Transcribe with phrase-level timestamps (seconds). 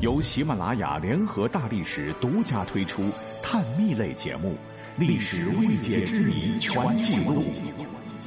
[0.00, 3.10] 由喜马拉雅联合大历史独家推出
[3.42, 4.50] 探秘类节目
[4.98, 7.40] 《历史未解之谜全记录》，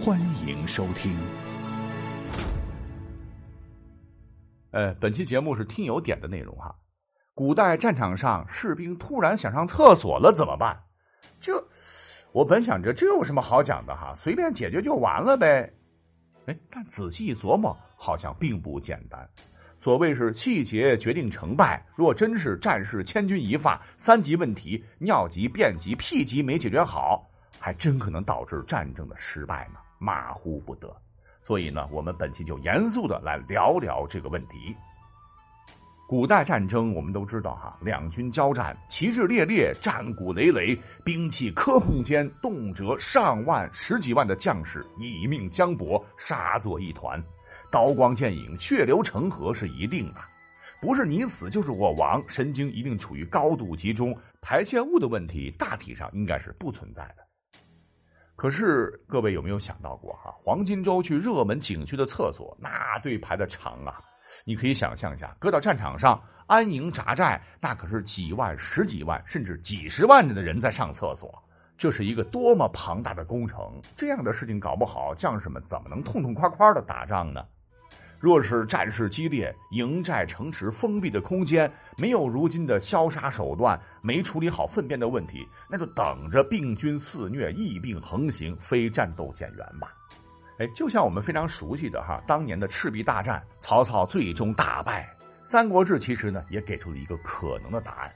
[0.03, 1.15] 欢迎收听。
[4.71, 6.75] 呃，本期节目是听友点的内容哈。
[7.35, 10.75] 古代战场上，士兵突然想上厕所了怎么办？
[11.39, 11.53] 这，
[12.31, 15.71] 我本想着这有什么好讲的哈，随便解决就完了呗。
[16.47, 19.29] 哎，但仔细一琢磨，好像并不简单。
[19.79, 27.25] 所谓是细节决定成败，若真是战事千钧一发，三级问题尿急、便急、屁急没解决好，
[27.57, 30.93] 还真可能导致战争的失败呢，马虎不得。
[31.41, 34.75] 所以呢，我们本期就严肃的来聊聊这个问题。
[36.09, 47.23] 古代战争，我们都知道哈，两军交战，旗帜猎猎，战鼓擂擂，兵器磕碰天，动辄上万、十几万的将士以命相搏，杀作一团，
[47.71, 50.21] 刀光剑影，血流成河是一定的。
[50.81, 57.27] 不是你死就是我亡，神经一定处于高度集中，排泄物的问题大体上应该是不存在的。
[58.35, 64.01] 可是各位有没有想到过哈，黄金周去热门景区的厕所，那队排的长啊！
[64.45, 71.37] 你可以想象一下，搁到战场上，安营扎寨，那可是几万、十几万，甚至几十万的人在上厕所，
[71.77, 73.81] 这是一个多么庞大的工程！
[73.97, 77.45] 这样的事情搞不好，将士们怎么能痛痛快快的打仗呢？
[78.19, 89.93] 若是战事激烈，营寨城池封闭的空间没有如今的消杀手段，没处理好粪便的问题，那就等着病菌肆虐、疫病横行，非战斗减员吧。
[90.57, 95.09] 哎，就像我们非常熟悉的哈，当年的赤壁大战，曹操最终大败。
[95.45, 98.11] 《三国志》其实呢也给出了一个可能的答案。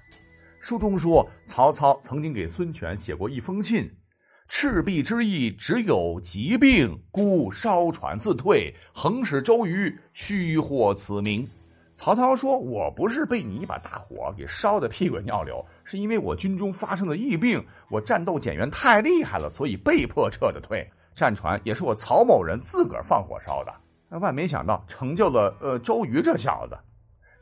[0.59, 3.89] 书中说，曹操曾经给孙权写过一封信
[4.55, 11.45] ：“赤壁之役只有疾病，故烧船自退，横使周瑜虚获此名。”
[11.95, 23.73] 曹操说：“我不是被你一把大火给烧的屁滚尿流，是因为我军中发生了疫病，我战斗减员太厉害了，所以被迫撤的退。”战船也是我曹某人自个儿放火烧的，
[24.19, 26.77] 万没想到成就了呃周瑜这小子。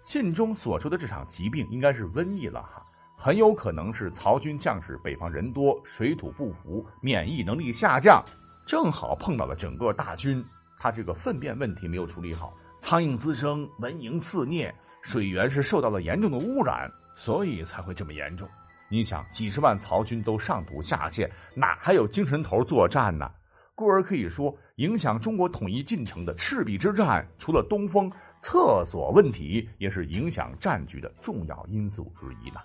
[0.06, 2.81] 信中所说的这场疾病应该是瘟疫了哈，
[3.24, 8.20] 很有可能是曹军将士北方人多，水土不服，免疫能力下降，
[8.66, 10.44] 正好碰到了整个大军，
[10.80, 14.74] 他这个粪便问题没有处理好，苍蝇滋生，蚊蝇肆虐，
[15.04, 18.50] 水源是受到了严重的污染，所以才会这么严重。
[18.90, 23.30] 你想，几十万曹军都上吐下泻，哪还有精神头作战呢？
[23.76, 32.60] 故而可以说，影响中国统一进程的赤壁之战，除了东风，厕所问题也是影响战局的重要因素之一呢。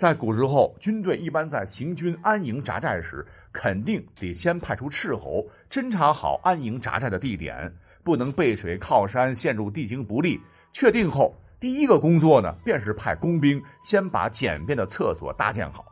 [0.00, 3.22] 在古时候，军队一般在行军安营扎寨时，
[3.52, 7.70] 肯定得先派出斥候侦查好安营扎寨的地点，
[8.02, 10.40] 不能背水靠山，陷入地形不利。
[10.72, 15.84] 确定后，第一个工作呢，便是派工兵先把简便的厕所搭建好。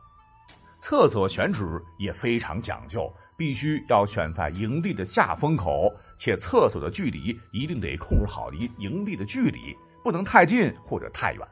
[0.79, 1.63] 厕所选址
[1.99, 3.13] 也非常讲究。
[3.37, 11.47] 必须要选在营地的下风口，且厕所的距离一定得控制好离营地的距离，不能太近或者太远，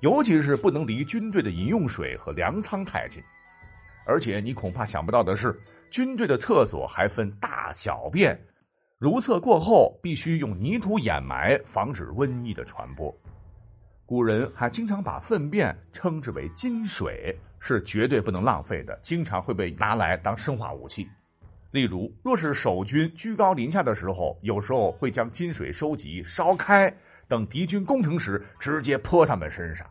[0.00, 3.22] 尤其是不能离军队的饮用水和粮仓太近。
[4.06, 5.58] 而且你恐怕想不到的是，
[5.90, 8.38] 军队的厕所还分大小便，
[8.98, 13.14] 如厕过后必须用泥土掩埋，防止瘟疫的传播。
[14.04, 17.36] 古人还经常把粪便称之为金水。
[17.58, 21.08] 是绝对不能浪费的，经常会被拿来当生化武器。
[21.72, 26.94] 例如，若是守军居高临下的时候，有时候会将金水收集、烧开，
[27.28, 29.86] 等敌军攻城时直接泼他们身上。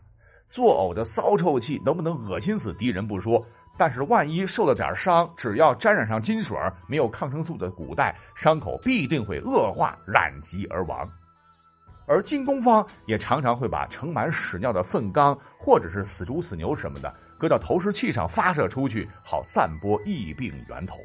[0.48, 3.44] 作呕的骚臭气能不能恶心死敌人不说，
[3.76, 11.08] 但是万一受了点伤，只要沾染上金水，没有抗生素的古代，伤口必定会恶化，染疾而亡。
[12.06, 17.12] 而进攻方也常常会把盛满屎尿的粪缸，或者是死猪、死牛什么的。
[17.36, 20.98] 搁到投石器上发射出去，好散播疫病源头。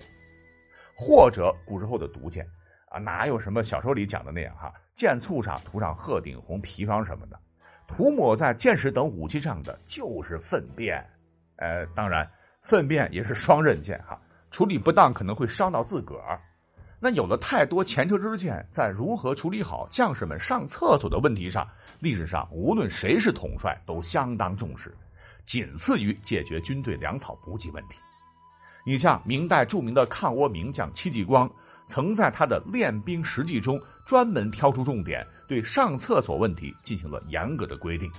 [0.96, 2.48] 或者古时候的毒箭
[2.92, 4.72] 啊，哪有什么小说里讲的那样哈？
[4.94, 7.40] 箭簇上涂上鹤顶红砒霜什么的，
[7.88, 11.04] 涂抹在箭矢等武器上的就是粪便。
[11.56, 12.30] 呃，当然，
[12.62, 14.20] 粪便也是双刃剑哈，
[14.52, 16.40] 处理不当可能会伤到自个儿。
[17.00, 21.68] 那有了太多前车之鉴，在如何处理好将士们上厕所的问题上，
[22.00, 24.94] 历史上无论谁是统帅，都相当重视。
[25.46, 28.00] 仅次于解决军队粮草补给问题。
[28.86, 31.50] 你像明代著名的抗倭名将戚继光，
[31.92, 38.10] 曾在他的《练兵实记》中专门挑出重点，对上厕所问题进行了严格的规定。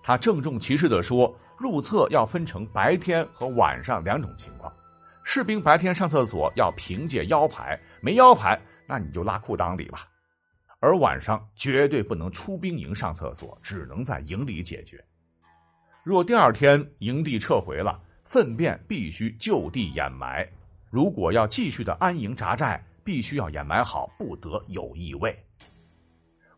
[0.00, 4.72] 他郑重其事地说：“入厕要分成白天和晚上两种情况。
[5.24, 10.06] 士兵白天上厕所要凭借腰牌，没腰牌那你就拉裤裆里吧。
[10.78, 15.04] 而晚上绝对不能出兵营上厕所，只能在营里解决。
[16.04, 20.48] 若第二天营地撤回了，粪便必须就地掩埋。
[20.90, 25.36] 如果要继续的安营扎寨，必须要掩埋好，不得有异味。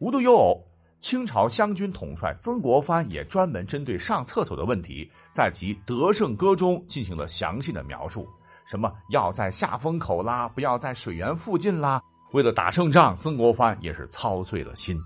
[0.00, 0.62] 无独有偶，
[1.00, 8.28] 清朝湘军统帅曾国藩也专门针对上厕所的问题，在其《德胜歌》中进行了详细的描述。
[8.66, 12.02] 什么要在下风口啦，不要在水源附近啦。
[12.32, 15.00] 为了打胜仗，曾国藩也是操碎了心。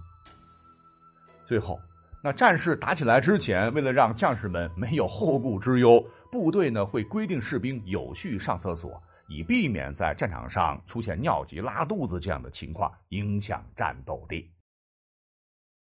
[1.47, 1.79] 最后，
[2.25, 14.51] 那战事打起来之前，为了让将士们没有后顾之忧，部队呢会规定士兵有序上厕所，以避免在战场上出现尿急、拉肚子这样的情况，影响战斗力。